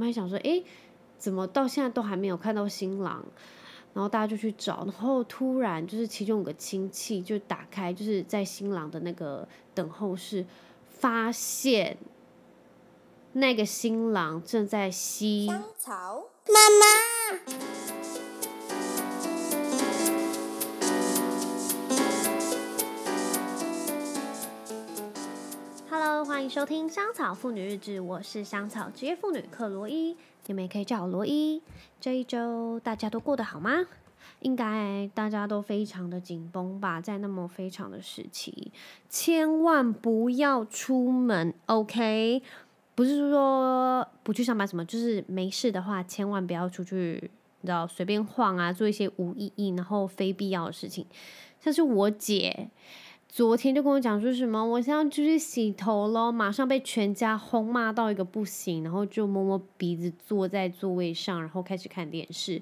[0.00, 0.64] 们还想说，诶，
[1.18, 3.22] 怎么到现在都还没有看到新郎？
[3.92, 10.46] 然后大家就去找，然后突然就是其中有个亲戚就打开，就是在新郎的那个等候室，
[10.88, 11.98] 发现
[13.32, 16.28] 那个新郎正在吸香草。
[16.46, 18.19] 妈妈
[26.10, 30.16] 欢迎收听《香草妇女日志》，我是香草职业妇女克罗伊。
[30.46, 31.62] 你们也可以叫我罗伊。
[32.00, 33.86] 这一周大家都过得好吗？
[34.40, 38.72] 应该大家都非常的紧绷吧，在那么非常的时期，
[39.08, 42.42] 千万不要出门，OK？
[42.96, 51.06] 不是说不去上班什么，就是没事的话，千万不要出去，你知道，随便晃啊，做一些无意义然后非必要的事情，
[51.60, 52.68] 像是我姐。
[53.32, 62.60] 昨天就跟我讲说什么，我现在就去洗头咯，马上被全家轰骂到一个不行，然后就摸摸鼻子坐在座位上，然后开始看电视。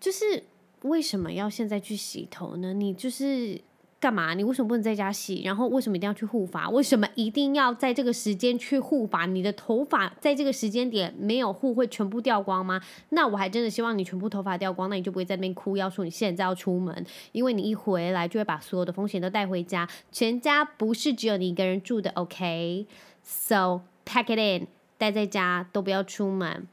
[0.00, 0.42] 就是
[0.82, 2.72] 为什么要现在去洗头呢？
[2.72, 3.60] 你就是。
[3.98, 4.34] 干嘛？
[4.34, 5.42] 你为什么不能在家洗？
[5.42, 6.68] 然后为什么一定要去护发？
[6.68, 9.24] 为什么一定要在这个时间去护发？
[9.24, 12.80] 你的头发在这个时间点没有护会全部掉光吗？
[13.08, 19.88] 那我还真的希望你全部头发掉光，那你就不会在那边哭，要说你现在要出门，因为你一回来就会把所有的风险都带回家。
[20.12, 26.68] 全家不是只有你一个人住的，OK？So pack it in，待在家都不要出门，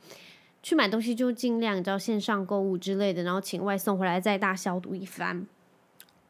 [0.61, 5.47] 去买东西就尽量你知道线上购物之类的，然后请外送回来再大消毒一番。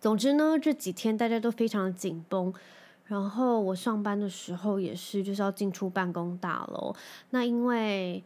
[0.04, 2.54] 总之呢，这几天大家都非常的紧绷，
[3.06, 6.94] 然后我上班的时候也是，就是要进出办公大楼。
[7.30, 8.22] 那因为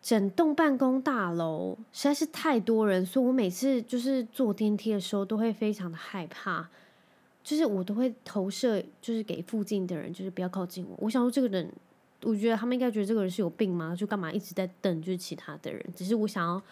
[0.00, 6.66] 整栋办公大楼实在是太多人，所以我每次就是坐电梯的时候都会非常的害怕，
[7.42, 10.96] 就是我都会投射，就是给附近的人，就是不要靠近我。
[11.00, 11.70] 我想说，这个人，
[12.22, 13.94] 我觉得他们应该觉得这个人是有病吗？
[13.94, 16.62] 就干嘛一直在等，就是其他的人，只是我想要。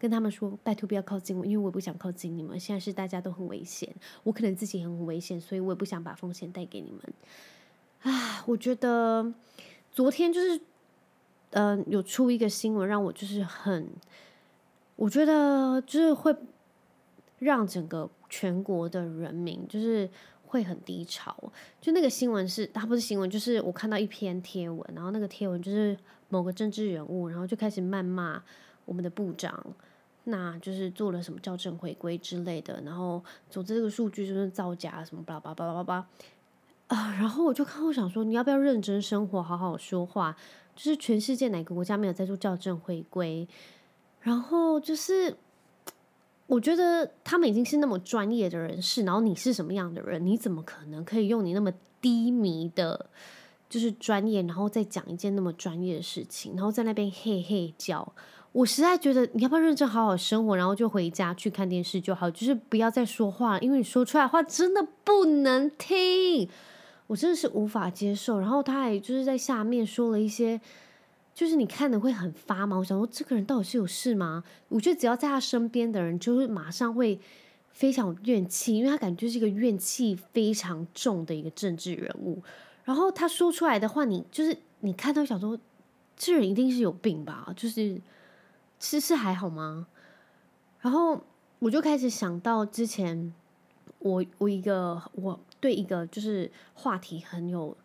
[0.00, 2.58] 跟他们说，拜托不要靠近我，因为我也不想靠近你们。
[2.58, 7.00] 现在是大家都很危险，我可能自己也很危险，所以我也不想把风险带给你们。
[8.00, 9.30] 啊，我觉得
[9.92, 10.56] 昨天就是，
[11.50, 13.90] 嗯、呃，有出一个新闻，让我就是很，
[14.96, 16.34] 我觉得就是会
[17.38, 20.08] 让整个全国的人民就是
[20.46, 21.36] 会很低潮。
[21.78, 25.94] 就那个新闻是，它不是新闻，就是我看到一篇贴文，然后那个贴文就是
[26.30, 28.42] 某个政治人物，然后就开始谩骂
[28.86, 29.62] 我们的部长。
[30.24, 36.06] 那就是做了什么校正回归之类的，然后总之这个数据就是造假什么巴拉巴拉巴拉巴拉
[36.88, 40.36] 啊，然后我就看我想说，你要不要认真生活，好好说话？
[40.76, 43.46] 就是全世界哪个国家没有在做校正回归？
[44.20, 45.36] 然后就是
[46.46, 50.24] 我觉得他们已经是那么专业的人士，然后你是什么样的人？
[50.26, 53.08] 你怎么可能可以用你那么低迷的，
[53.68, 58.12] 就是专业，然后再讲一件那么专业的事情，然后在那边嘿嘿叫？
[58.52, 66.48] 我实在觉得你要不要认真好好生活，然后就回家去看电视就好，就是不要再说话，因为你说出来的话真的不能听，
[67.06, 68.40] 我真的是无法接受。
[68.40, 70.60] 然后他还就是在下面说了一些，
[71.32, 72.80] 就是你看的会很发毛。
[72.80, 74.42] 我想说这个人到底是有事吗？
[74.68, 77.20] 我觉得只要在他身边的人，就是马上会
[77.70, 82.42] 非常怨气，因为他感觉是一个怨气非常重的一个政治人物。
[82.82, 85.56] 然后他说出来的话，你就是你看到想说，
[86.16, 87.54] 这人一定是有病吧？
[87.56, 88.00] 就是。
[88.80, 89.86] 是是还好吗？
[90.80, 91.22] 然后
[91.58, 93.34] 我就开始想到之前
[93.98, 97.76] 我我一个我对一个就是话题很有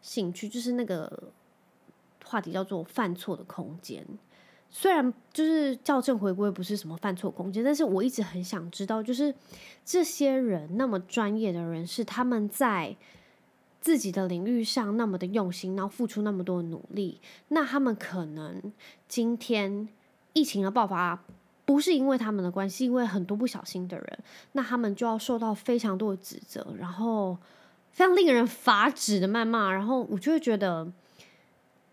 [0.00, 1.30] 兴趣，就是那个
[2.24, 4.04] 话题叫做犯错的空间。
[4.68, 9.32] 虽然就是校正回归不是什么犯错空间，但是我一直很想知道，就是
[9.84, 12.96] 这些人那么专业的人士，他们在
[13.80, 18.72] 自己的领域上那么的用心，然后付出那么多努力，那他们可能
[19.06, 19.88] 今天。
[20.32, 21.22] 疫情的爆发
[21.64, 24.18] 不是因为他们的关系，因为很多不小心的人，
[24.52, 27.38] 那他们就要受到非常多的指责，然后
[27.90, 30.90] 非常令人发指的谩骂，然后我就会觉得，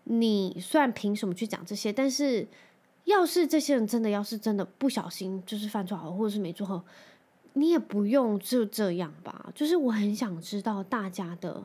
[0.04, 2.48] 你虽然凭什么去讲这些，但是
[3.04, 6.84] 要是这些人真的要是真的不小心就是犯错好，或者是没做好，
[7.52, 9.52] 你也不用就这样吧。
[9.54, 11.62] 就是我很想知道大家的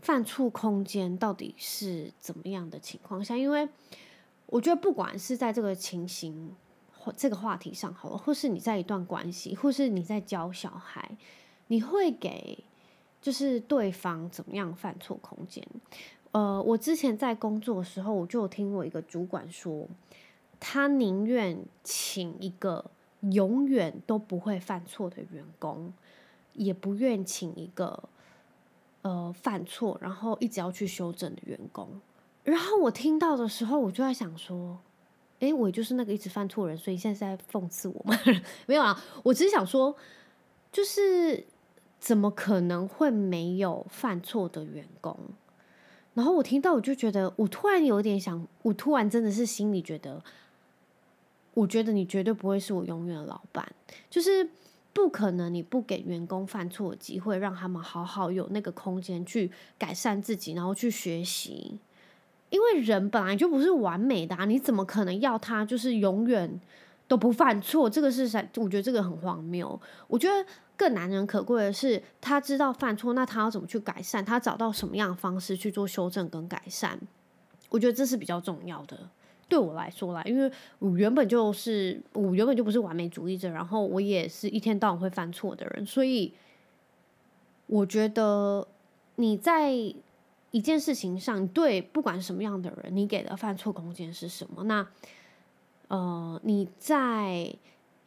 [0.00, 3.68] 犯错空间到底是怎么样的情况下，因为。
[4.50, 6.54] 我觉得不管是在这个情形
[6.98, 11.16] 或这个话题上好了，或是你在一段关系，或是你在教小孩，
[11.66, 12.64] 你会给
[13.20, 15.62] 就是对方怎么样犯错空间？
[16.32, 19.86] 呃，我之前在工作的时候，我就有听我一个主管说，
[20.58, 22.90] 他宁愿请一个
[23.20, 25.92] 永远都不会犯错的员工，
[26.54, 28.08] 也不愿请一个
[29.02, 32.00] 呃犯错然后一直要去修正的员工。
[32.48, 34.78] 然后我听到的时候，我就在想说，
[35.40, 38.18] 诶，我就是那个一直犯错人，所以现在是在讽刺我吗？
[38.64, 39.94] 没有啊，我只是想说，
[40.72, 41.44] 就是
[42.00, 45.14] 怎么可能会没有犯错的员工？
[46.14, 50.24] 然后我听到，我就觉得，我突然有点想，我突然真的是心里觉得，
[51.52, 53.70] 我觉得你绝对不会是我永远的老板，
[54.08, 54.48] 就是
[54.94, 61.78] 不可能，你不给员工犯错的机会，让他们好好有那个空间去改善自己，然后去学习。
[62.50, 66.60] 因为人本来就不是完美的啊，你怎么可能要他就是永远
[67.06, 67.88] 都不犯错？
[67.90, 68.44] 这个是啥？
[68.56, 69.80] 我觉得这个很荒谬。
[70.06, 70.48] 我觉得。
[70.78, 74.24] 更难能可贵的是，他知道犯错，那他要怎么去改善？
[74.24, 76.96] 他找到什么样的方式去做修正跟改善？
[77.68, 78.96] 我觉得这是比较重要的。
[79.48, 80.48] 对我来说啦，因为
[80.78, 86.32] 我原本就是我原本就不是完美主义者，然后我也是一天到晚会犯错的人，所以
[87.66, 88.64] 我觉得
[89.16, 89.72] 你在
[90.50, 94.64] 一件事情上，对不管什么样的人，你给的犯错空间是什么？
[94.64, 94.86] 那
[95.88, 97.54] 呃，你在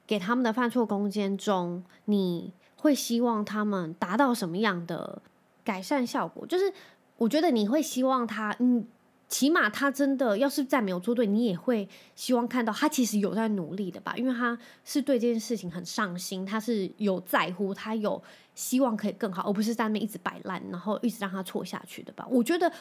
[0.05, 2.53] 给他们的犯错空间中，你。
[2.81, 5.21] 会希望他们达到什么样的
[5.63, 6.43] 改善效果？
[6.47, 6.73] 就是
[7.15, 8.83] 我觉得你会希望他，嗯，
[9.31, 14.13] 起码他真的要是再没有做对，你也会希望看到他其实有在努力的吧？
[14.18, 18.22] 因为他是对这件事情很上心，他是有在乎，他有
[18.54, 22.28] 希望可以更好，而不是在那边一直摆烂，然后一直让他错下去的吧？
[22.30, 22.72] 我觉得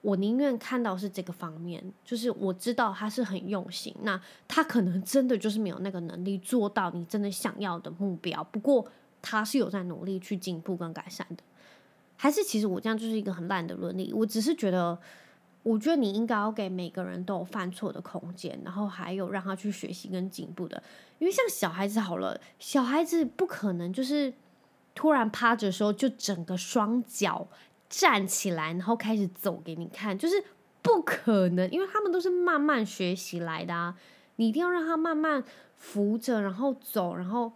[0.00, 8.86] 我宁愿看到是这个方面，就是我知道他是很用心，那他可能真的就是没有那个能力做到你真的想要的目标，不过。
[9.20, 11.42] 他是有在努力去进步跟改善的，
[12.14, 14.12] 还是其实我这样就是一个很烂的论理？
[14.12, 14.96] 我只是觉得，
[15.68, 20.82] 我觉得你应该要给每个人都有犯错的空间，然后还有让他去学习跟进步的。
[21.18, 24.32] 因为像小孩子好了，小孩子不可能就是
[24.94, 27.46] 突然趴着的时候就整个双脚
[27.88, 30.42] 站起来，然后开始走给你看，就是
[30.80, 33.96] 不可能，因为他们都是慢慢学习来的啊。
[34.36, 35.44] 你一定要让他慢慢
[35.76, 37.52] 扶着，然后走，然后。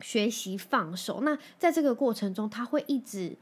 [0.00, 3.34] 学习放手，那在这个过程中，他会一直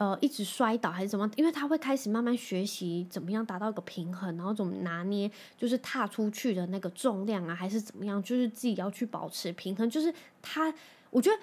[0.00, 1.30] 呃一直摔倒还是怎么？
[1.36, 8.22] 因为他会开始慢慢学习怎么样达到一个平衡，然后怎么拿捏，就是踏出去的那个重量啊，还是怎么样？
[8.22, 9.90] 就是自己要去保持平衡。
[9.90, 10.10] 就是
[10.40, 10.72] 他，
[11.10, 11.36] 我觉得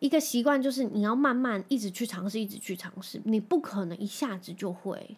[0.00, 5.16] 一个习惯就是你要慢慢一直去尝试，一直去尝试，你不可能一下子就会。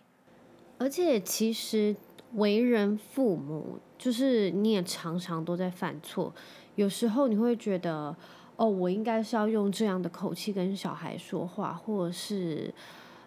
[0.77, 1.97] 而且其实
[2.35, 6.35] 为人父母，就是你也常常都在犯错，
[6.75, 8.15] 有时候你会觉得。
[8.63, 12.73] 哦，我应该是要用这样的口气跟小孩说话，或者是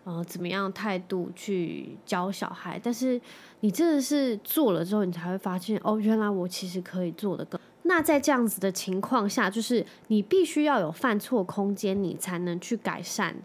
[0.05, 2.79] 呃怎么样态度去教小孩。
[2.81, 3.19] 但是
[3.59, 7.59] 你真的是做了之后，你才会发现，哦，原来我其实可以做得更。
[7.83, 13.35] 那在这样子的情况下，就是你必须要有犯错空间，你才能去改善。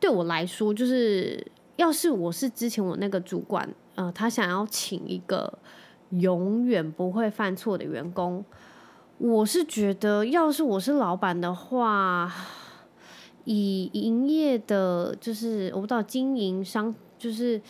[0.00, 1.46] 对我来说，就是
[1.76, 5.60] 要是我是之前我那个主管，呃，他想要请一个
[6.10, 8.44] 永远不会犯错的员工。
[9.18, 12.30] 我是觉得，要是我是老板的话，
[13.44, 17.60] 以营业的，就是我不知道经营商，就是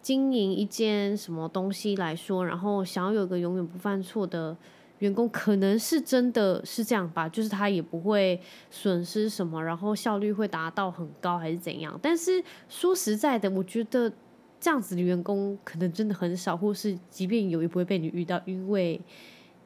[0.00, 4.56] 经营一件什么东西来说，然后想要有个永远不犯错的
[5.00, 8.40] 员工，可能是真的是这样吧，就是他也不会
[8.70, 11.96] 损失什么，然后效率会达到很高，还是怎样？
[12.02, 14.10] 但是说实在的，我觉得
[14.58, 18.98] 这样子的员工可能真的很少，或是即便有，也不会被你遇到，因为。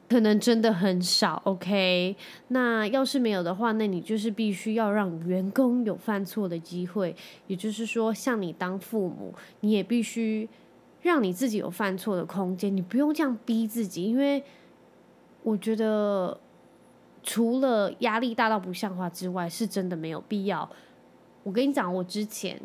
[0.09, 2.15] 可能真的很少，OK。
[2.47, 7.15] 那要是没有的话，那你就是必须要让员工有犯错的机会。
[7.45, 10.49] 也就是说，像你当父母，你也必须
[11.03, 12.75] 让你自己有犯错的空间。
[12.75, 14.43] 你不用这样逼自己，因为
[15.43, 16.39] 我觉得
[17.21, 20.67] 除了压力大到不像话之外，是真的没有必要。
[21.43, 22.59] 我跟你讲，我之前。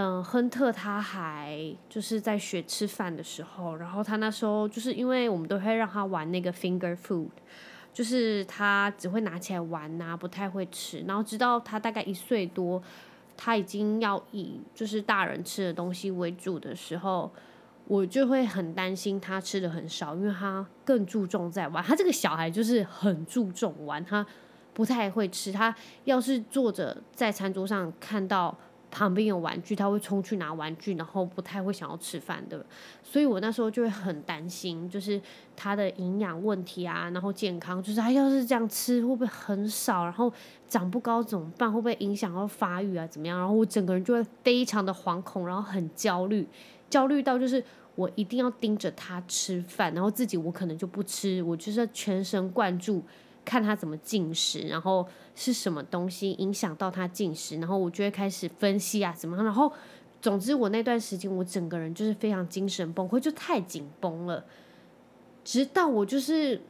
[0.00, 7.26] 嗯，亨特他还就是在学吃饭的时候，然后他那时候就是因为我们都会让他玩那个 finger food，
[7.92, 11.00] 就是他只会拿起来玩呐、不太会吃。
[11.00, 12.80] 然后直到他大概一岁多，
[13.36, 17.28] 他已经要以就是大人吃的东西为主的时候，
[17.88, 21.82] 我就会很担心他吃的很少，因为他更注重在玩。
[21.82, 24.24] 他这个小孩就是很注重玩，他
[24.72, 25.50] 不太会吃。
[25.50, 25.74] 他
[26.04, 28.56] 要是坐着在餐桌上看到。
[28.90, 32.64] 旁边有玩具，他会冲去拿玩具，然后不太会想要吃饭的，
[33.02, 35.20] 所以我那时候就会很担心，就是
[35.54, 40.32] 他的营养问题啊，然后健康，就是他要是这样吃会不会很少，然后
[40.68, 41.72] 长不高怎么办？
[41.72, 43.06] 会不会影响到发育啊？
[43.06, 43.38] 怎么样？
[43.38, 46.46] 然后我整个人就会非常的惶恐，然后很焦虑，
[46.88, 47.62] 焦虑到就是
[47.94, 53.02] 我一定要盯着他吃饭，然后自己我可能就不吃，我就是全神贯注。
[53.44, 55.08] 看他怎么进食，然后
[55.40, 59.72] 是什么东西影响到他进食，然后我就会开始分析啊，怎么，然后
[60.20, 64.44] 总之，我那段时间我整个人就是非常精神崩溃，就太紧绷了。
[65.44, 66.60] 直到我就是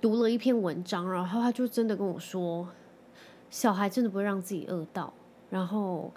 [0.00, 2.66] 读了一篇文章，然后他就真的跟我说，
[3.50, 5.12] 小孩真的不会让自己饿到，
[5.50, 6.10] 然后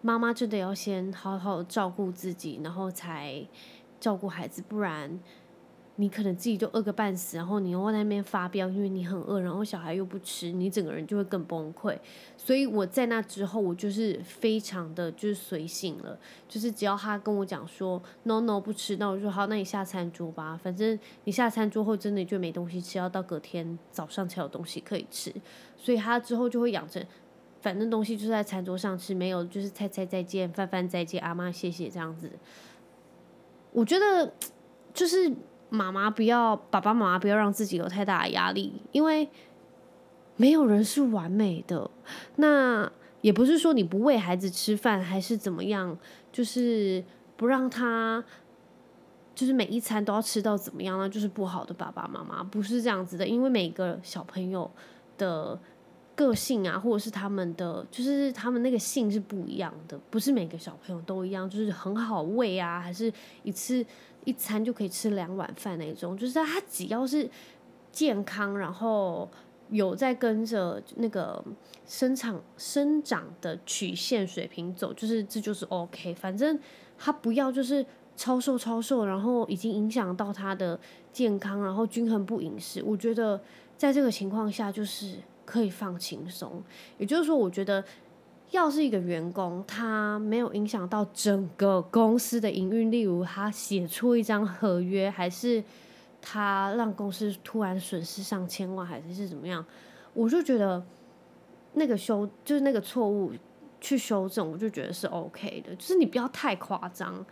[0.00, 3.46] 妈妈真的要先好好照顾自己，然后才
[4.00, 5.20] 照顾孩子，不然。
[5.96, 11.96] 你可能自己就饿个半死，然后你又在那边发飙，因为你很饿，然后小孩又不吃，你整个人就会更崩溃。
[12.36, 16.18] 所以我在那之后，我就是非常的就是随性了，
[16.48, 25.30] 就是只要他跟我讲说 no no 不吃，那我就说好，那你下餐桌吧，反正你下餐桌后真的就没东西吃，要到隔天早上才有东西可以吃。
[25.76, 27.04] 所以他之后就会养成，
[27.60, 32.30] 反正东西就在餐桌上吃，没有就是菜菜再见，饭饭再见，阿妈谢谢这样子。
[33.72, 34.32] 我觉得
[34.94, 35.30] 就是。
[35.72, 39.28] 妈妈不要，爸爸妈妈不要让自己有太大的压力，因为
[40.36, 41.90] 没有人是完美的。
[42.36, 42.90] 那
[43.22, 45.96] 也不是说你不喂孩子吃饭还是怎么样，
[46.30, 47.02] 就是
[47.36, 48.22] 不让他，
[49.34, 53.26] 就是每一餐都要吃到怎么样，呢就是不好的爸爸妈妈，不是这样子的。
[53.26, 54.70] 因为每个小朋友
[55.16, 55.58] 的
[56.14, 63.84] 个性啊，或者是他们的，就是他们那个性是不一样的，不是每个小朋友都一样，就是很好喂啊，还是一次。
[64.24, 67.28] 一餐就可以吃两碗饭那种，就是他只要是
[67.90, 69.28] 健康，然后
[69.68, 71.44] 有在跟着那个
[71.84, 76.14] 生长生长的曲线水平走，就是这就是 OK。
[76.14, 76.56] 反正
[76.96, 80.78] 他不要就是超瘦超瘦，然后已经影响到他的
[81.12, 82.80] 健康，然后均衡不饮食。
[82.80, 83.42] 我觉得
[83.76, 86.62] 在这个情况下就是可以放轻松。
[86.98, 87.84] 也就是说，我觉得。
[88.52, 95.64] 要是一个员工，他没有影响到整个公司的营运，例如他写错一张合约，还是
[96.20, 99.64] 他让公司突然损失上千万，还是是怎么样，
[100.12, 100.84] 我就觉得
[101.72, 103.32] 那个修就是那个错误
[103.80, 107.24] 去修正，我就觉得是 OK 的，就是你不要太夸张。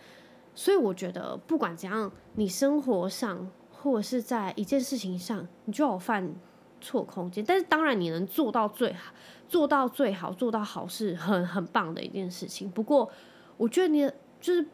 [0.55, 6.35] 所以我觉得不管怎样，你生活上或者是在一件事情上，你就有犯
[6.81, 9.13] 错空间，但是当然你能做到最好，
[9.49, 12.71] 做到最好，做到好是很很棒的一件事情。
[12.71, 13.11] 不过，
[13.57, 14.11] 我觉得你
[14.41, 14.67] 就是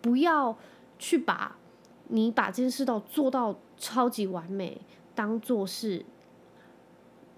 [0.00, 0.56] 不要
[0.98, 1.56] 去把
[2.08, 4.80] 你把这件事都做到超级完美，
[5.14, 6.04] 当做是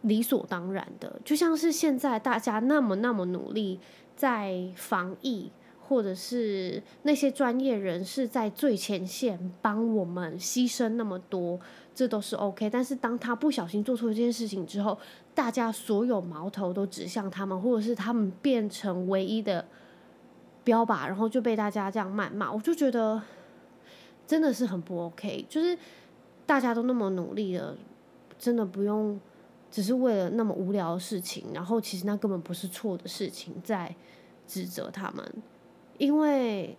[0.03, 1.21] 理所当然的。
[1.25, 3.81] 就像是现在大家那么那么努力
[4.17, 5.51] 在防疫。
[5.89, 11.61] 或者是那些专业人士在最前线帮我们牺牲那么多，
[11.95, 12.71] 这都是 OK。
[12.71, 14.97] 但是当他不小心做错这件事情之后，
[15.35, 19.65] 大家所有矛头都指向他们，或者是他们变成唯一的
[20.65, 23.21] 标靶，然后就被大家这样谩骂，我就觉得
[24.27, 25.45] 真的是很不 OK。
[25.49, 25.77] 就是
[26.47, 27.77] 大家都那么努力了，
[28.39, 29.21] 真的不用
[29.71, 33.95] 只是为了那么无聊的事情，然后其实那根本不是错的事情，在
[34.47, 35.43] 指责他们。
[36.03, 36.77] 因为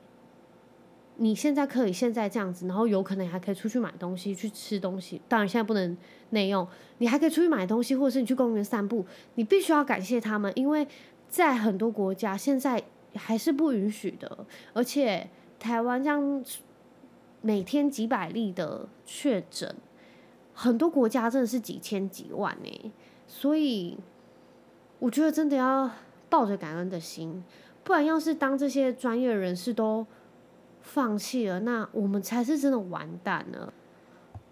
[1.16, 5.22] 你现在可以现在这样子，然后有可能还可以出去买东西去吃东西。
[5.30, 5.98] 当然现在不能
[6.32, 9.06] 内用，你还可以出去买东西，或者是你去公园散步。
[9.36, 10.86] 你必须要感谢他们，因为
[11.30, 12.84] 在很多国家现在
[13.16, 14.46] 还是不允许的。
[14.74, 16.44] 而且台湾这样
[17.40, 19.74] 每天几百例的确诊，
[20.54, 22.92] 很多国家真的是几千几万呢。
[23.26, 23.98] 所以
[25.00, 25.90] 我觉得真的要
[26.30, 27.42] 抱着感恩的心。
[27.84, 30.06] 不然，要是当这些专业人士都
[30.82, 33.74] 放弃了，那我们才是真的完蛋了。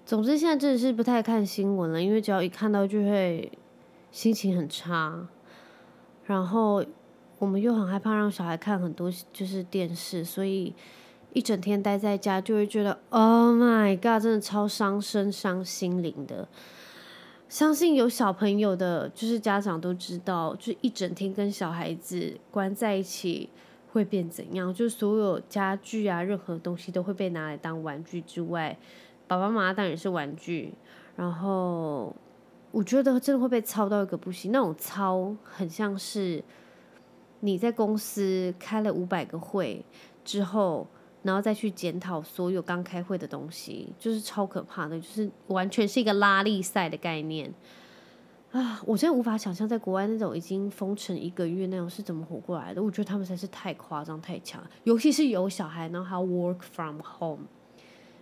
[0.06, 3.52] 总之，现在真的是不太看新闻了，因为只要一看到就会
[4.12, 5.28] 心情很差。
[6.26, 6.84] 然后
[7.40, 10.74] 我们又很害怕让小孩看很多就是电视，所以
[11.34, 16.48] 一整天待在家就会觉得，Oh my God，真的超伤身伤心灵的。
[17.52, 23.50] 相信有小朋友的，就是家长都知道，就一整天跟小孩子关在一起
[23.92, 24.74] 会变怎样？
[24.74, 28.78] 就所有家具啊，任何东西都会被拿来当玩具之外，
[29.28, 30.74] 爸爸妈妈当然是玩具。
[31.18, 32.16] 然后
[32.72, 36.42] 我觉得真的会被操到一个不行，那种操很像是
[37.42, 39.84] 你在公司开了五百个会
[40.24, 40.88] 之后。
[41.24, 47.54] 然后再去检讨所有刚开会的东西，就是超可怕的，就是完全是一个拉力赛的概念
[48.52, 48.82] 啊！
[48.88, 52.82] 我真的无法想象在国外那种已经封城一个月那种是怎么活过来的。
[52.82, 57.46] 我觉得他们才是太夸张太强，尤其是有小孩，然后还要 work from home，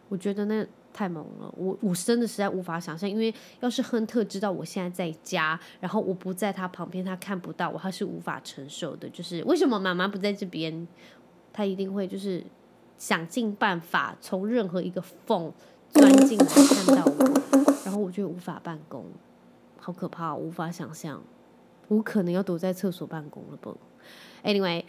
[0.09, 1.49] 我觉得那太猛了。
[1.55, 9.09] 我我真的实在无法想象，因为要是亨特知道我现在在家，然后我不在他旁边，他看不到我，他是无法承受的。
[9.09, 10.85] 就是为什么妈妈不在这边，
[11.53, 12.43] 他一定会就是。
[12.99, 15.51] 想尽办法从任何一个缝
[15.89, 17.41] 钻进来看到我，
[17.83, 19.05] 然后我就无法办公，
[19.79, 21.23] 好可怕，无法想象，
[21.87, 23.75] 我可能要躲在厕所办公了不
[24.43, 24.83] ？Anyway。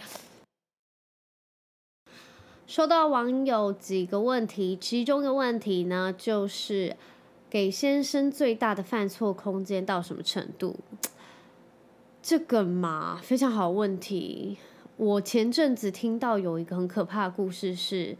[2.66, 6.96] 收到网友几个问题，其中一个问题呢，就是
[7.48, 10.76] 给先生最大的犯错空间到什么程度？
[12.22, 14.58] 这个嘛，非常好问题。
[15.00, 18.14] 我前阵子听到有一个很可怕的故事是。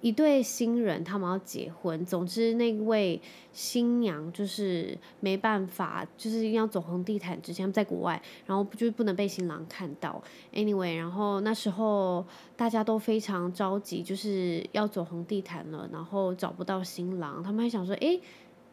[0.00, 2.04] 一对新人，他们要结婚。
[2.04, 10.20] 总之，那位新娘就是没办法，就是一定要走红地毯之前，在国外，然后就不能被新郎看到。
[10.52, 12.26] Anyway，然后那时候
[12.56, 18.20] 大家都非常着急，就是要走红地毯了，然后找不到新郎，他们还想说，诶，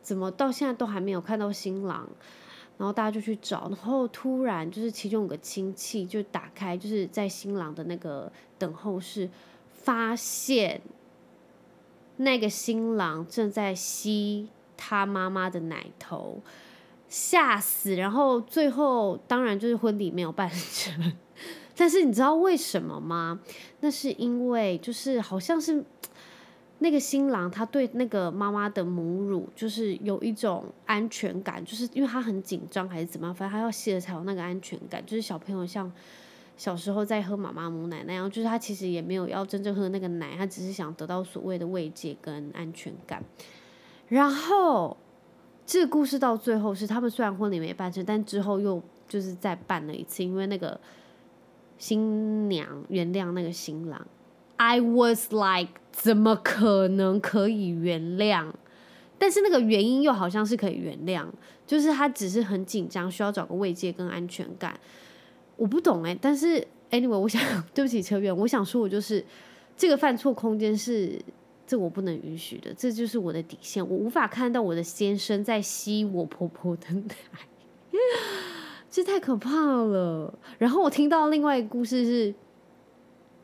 [0.02, 2.10] 怎么到现在都还没有看到新郎？
[2.80, 9.30] 然后大家就去找，然后突然就是其中有个亲戚就打开，就是在新郎的那个等候室，
[9.70, 10.82] 发现。
[12.22, 16.42] 那个新郎正在吸他妈妈的奶头，
[17.08, 17.96] 吓死！
[17.96, 21.14] 然后最后当然就是婚礼没有办成，
[21.78, 23.40] 但是你知道为什么吗？
[23.80, 25.82] 那是因为就是好像是
[26.80, 35.92] 那个新郎他对那个妈妈的母乳就是有一种安全感，就是因为他很紧张还是怎么样，反正他要吸了才有那个安全感，就是小朋友像。
[36.58, 43.24] 小时候在喝妈妈母奶那样，就是他其实也没有要真正喝那个奶，他只是想得到所谓的慰藉跟安全感。
[44.10, 44.98] 然后
[45.66, 50.78] 这个故事到最后是他们虽然婚礼没办成，但之后又就是再办了一次，因为那个
[51.78, 54.06] 新娘原谅那个新郎。
[54.60, 58.52] I was like，怎么可能可以原谅？
[59.18, 61.26] 但是那个原因又好像是可以原谅，
[61.66, 64.78] 就是他只是很紧张，需要找个慰藉跟安全感。
[65.56, 67.42] 我不懂哎，但是 anyway，我想
[67.74, 69.24] 对不起车员，我想说，我就是
[69.78, 71.18] 这个犯错空间是
[71.66, 77.16] 这我不能允许的，这就是我的底线，我无法看到我的先生在吸我婆婆的奶，
[78.92, 80.34] 这太可怕了。
[80.58, 82.34] 然后我听到另外一个故事是，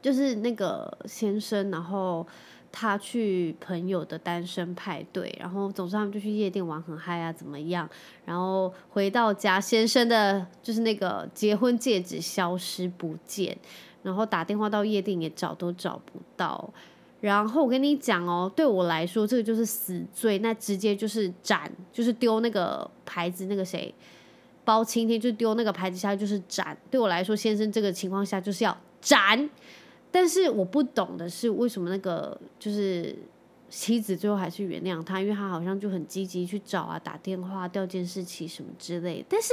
[0.05, 2.25] 就是那个先生，然后。
[2.77, 7.89] 他去朋友的单身派对，然后总之他们就去夜店玩很嗨啊，怎么样？
[8.25, 13.57] 然后回到家，先生的就是那个结婚戒指消失不见，
[14.03, 16.69] 然后打电话到夜店也找都找不到。
[17.21, 23.95] 然后我跟你讲哦，对我来说这个就是死罪，那直接就是斩，就是丢那个牌子，那个谁
[24.65, 26.77] 包青天就丢那个牌子下去就是斩。
[26.91, 29.49] 对我来说，先生这个情况下就是要斩。
[30.15, 33.13] 但是我不懂的是，为什么那个就是
[33.67, 35.19] 妻子最后还是原谅他？
[35.19, 39.25] 因为他好像就很积极去找啊，打电话、调监视器什么之类的。
[39.27, 39.51] 但是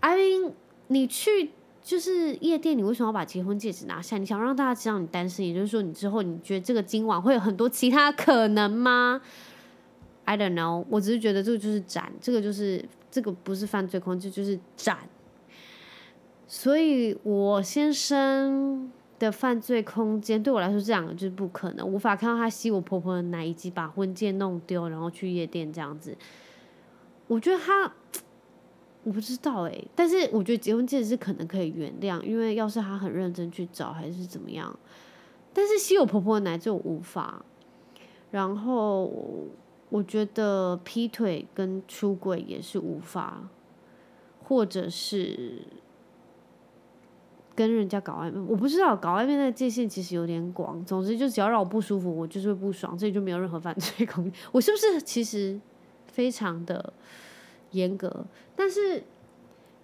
[0.00, 0.52] ，I mean，
[0.88, 4.18] 你去就是夜店，你为什么要把结婚戒指拿下？
[4.18, 9.22] 你想让大家知道你单身，也就是说，你之后你觉得这个今晚会有很多其他可能吗
[10.26, 14.98] ？I don't know，我只是觉得这个就是斩，这个就是这个不是犯罪空间，就是斩。
[16.46, 18.92] 所以我先生。
[19.18, 26.16] 的犯罪空间对我来说，这两个就是不可能，无法看到他吸我婆婆的奶，以及把婚戒弄丢，然后去夜店这样子。
[27.26, 27.92] 我觉得他，
[29.02, 34.78] 我不知道哎、但是我觉得结婚戒指是可能可以原谅，因为要是他很认真去找，还是怎么样。
[35.52, 37.44] 但是吸我婆婆的奶就无法。
[38.30, 39.10] 然后
[39.88, 43.48] 我觉得劈腿跟出轨也是无法，
[44.44, 45.62] 或者是。
[47.58, 50.84] 跟人家搞暧昧，我不知道搞暧昧那界限其实有点广。
[50.84, 54.32] 总之，就只要让我不舒服，我就是不爽，这里就没有任何犯罪空间。
[54.52, 55.58] 我是不是其实
[56.06, 56.92] 非常的
[57.72, 58.24] 严格？
[58.54, 59.02] 但是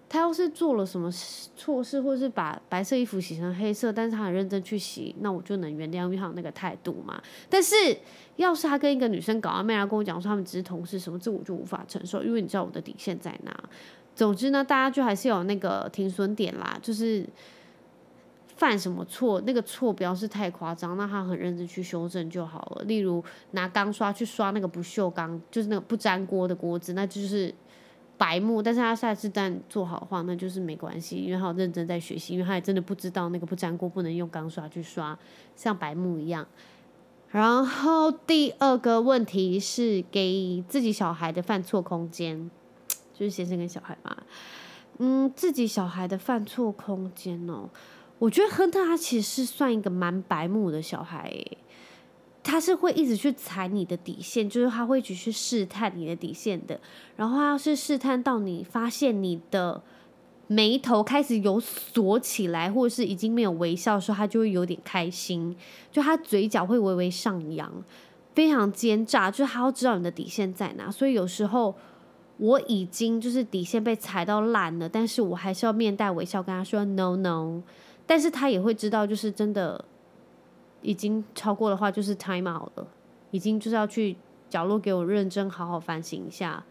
[0.09, 1.11] 他要是做了什么
[1.57, 7.21] 错事，或是把白色衣服洗成黑色，但是他很认真去洗，那我就能原谅，因为他那个态度嘛。
[7.51, 7.75] 但是
[8.37, 13.53] 要是他跟一个女生搞暧昧，然后跟我讲说他们只是同事什么，这我就无法承受，因为你知道我的底线在哪。
[14.15, 17.27] 总之呢，大家就还是有那个停损点啦，就是。
[18.57, 19.41] 犯什么错？
[19.41, 22.85] 那个错不要是太夸张，那他很认真去修正就好了。
[22.85, 27.53] 例如拿钢刷去刷那个不锈钢，就是那个不粘锅的锅子，那就是
[28.17, 28.63] 白目。
[28.63, 35.19] 但是他下次但做好的话，那就是没关系，因为他有认真在学习，因为他也真的不知道那个不粘锅不能用钢刷去刷，
[35.57, 36.47] 像白目一样。
[37.31, 42.49] 然后第二个问题是给自己小孩的犯错空间，
[43.13, 44.17] 就是先生跟小孩嘛。
[44.99, 47.69] 嗯，自己小孩的犯错空间哦。
[48.21, 51.35] 我觉得亨特他其实是算一个蛮白目的小孩，
[52.43, 56.81] 他是会一直去踩你的底线，就是他会一直去试探你的底线的。
[57.17, 59.83] 然后他要是试探到你发现你的
[60.47, 65.55] 眉头开始有锁起来，或者是已经没有微笑的时候，他就会有点开心，
[65.91, 67.71] 就他嘴角会微微上扬，
[68.35, 70.91] 非常奸诈，就是他要知道你的底线在哪。
[70.91, 71.75] 所以有时候
[72.37, 77.63] 我已经就是底线被踩到烂了，但是我还是要面带微笑跟他说 no no。
[78.07, 79.85] 但是他也会知道，就是真的
[80.83, 82.87] 已经超过的话，就是 time out 了，
[83.31, 84.17] 已经就是要去
[84.51, 86.65] 角落给我认真好好反省一下。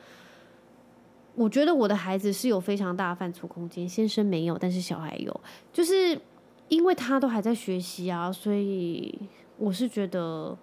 [1.35, 5.41] 我觉得我的孩子是有非常大的犯错空间，先生没有，但是小孩有，
[5.71, 6.19] 就是
[6.67, 9.19] 因为他都还在学习啊，所以
[9.57, 10.55] 我是觉得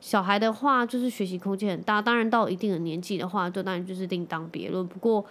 [0.00, 2.00] 小孩的话就是学习空间很大。
[2.00, 4.86] 当然到一定的年纪的话，就当然就是另当别论。
[4.88, 5.22] 不过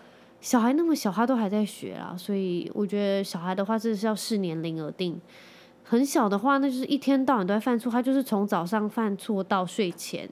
[0.43, 5.17] 小孩那么小，他都还在学啊，所以我觉得小孩的话，真的是要视年龄而定。
[5.85, 10.29] 很小的话，那就是一天到晚都在犯错，他就是从早上犯错到睡前。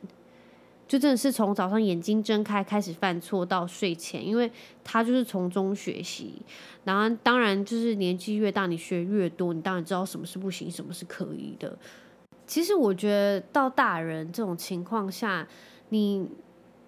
[0.86, 4.52] 就真的是从早上眼睛睁开开始犯错到睡前，因为
[4.84, 6.42] 他就是从中学习。
[6.84, 11.78] 然后当然就是年纪越大，你学越多，你当然知道什么是不行，什么是可以的。
[12.46, 15.48] 其实我觉得到大人这种情况下，
[15.88, 16.28] 你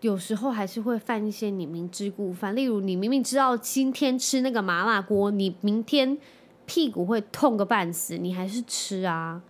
[0.04, 2.54] 有时候还是会犯一些你明知故犯。
[2.54, 6.18] 例如，你明明知道今天吃那个麻辣锅，你明天
[6.66, 9.42] 屁股会痛个半死，你还是吃啊。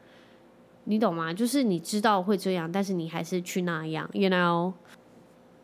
[0.83, 1.33] 你懂吗？
[1.33, 4.73] 就是你知道会这样，但是你还是去那样，you know？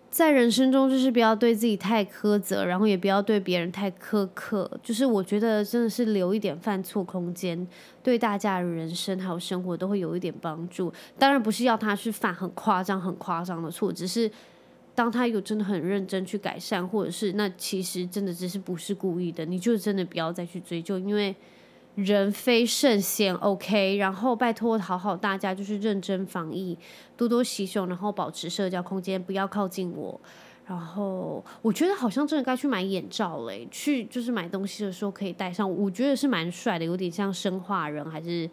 [0.10, 4.67] 在人生中，就是不要对自己太苛责，然后也不要对别人太苛刻。
[4.82, 7.67] 就是我觉得真的是留一点犯错空间，
[8.02, 10.91] 对大家的人生还有生活都会有一点帮助。
[11.19, 14.32] 当然不是要他去犯很夸张、很夸张的错，只是
[15.00, 21.34] 当他有真的很认真去改善，或者是那其实真的只是不是故意的，你就真的不要再去追究，因为。
[21.96, 23.98] 人非圣贤，OK。
[23.98, 26.78] 然后拜托，好好大家就是认真防疫，
[27.18, 30.22] 多多洗手，然后保持社交空间，不要靠近我。
[30.66, 38.50] 然后我觉得好像真的该去买眼罩嘞，去就是买东西的时候可以戴上，我觉得是蛮帅的，有点像生化人，还是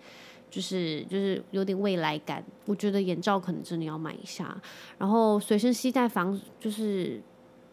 [0.56, 2.42] 就是就是有点未来感。
[2.64, 4.58] 我觉得眼罩可能真的要买一下，
[4.96, 7.20] 然后随身携带防就是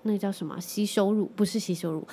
[0.02, 2.06] 那叫什么吸收乳，不是吸收乳。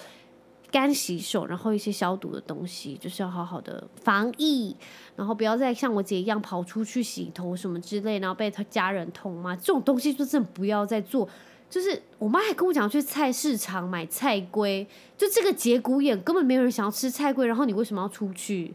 [0.71, 4.77] 干洗手，然后一些消毒的东西，就是要好好的防疫，
[5.17, 9.57] 然后不要再像我姐一样跑出去洗头什么之类，然后被她家人痛骂。
[9.57, 11.29] 这种东西就真的不要再做。
[11.69, 14.87] 就是我妈还跟我讲去菜市场买菜龟，
[15.19, 18.73] 就这个节骨眼根本没有人想要吃菜龟，然后你为什么要出去？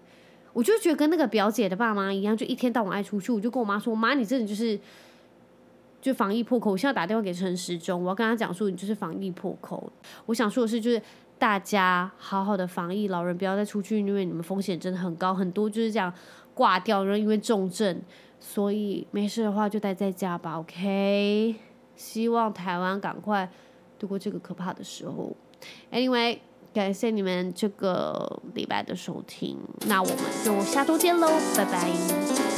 [0.55, 3.29] 我就觉得跟那个表姐的爸妈一样，就一天到晚爱出去。
[3.29, 4.79] 我就跟我妈说：“妈，你真的就是
[6.01, 9.91] 就防疫破口。”我现在打电话给陈时中，我要跟他讲说：“你就是防疫破口。”
[10.27, 11.01] 我想说的是，就是。
[11.37, 16.11] 大家好好的防疫，老人不要再出去，因为你们风险真的很高，很多就是这样
[16.53, 18.01] 挂掉，然后因为重症，
[18.39, 21.55] 所以没事的话就待在家吧 OK。
[21.97, 23.51] 希望台湾赶快
[23.99, 25.35] 度过这个可怕的时候。
[25.91, 26.39] Anyway，
[26.75, 29.57] 感谢你们这个礼拜的收听，
[29.87, 32.54] 那我们就下周见喽，拜拜。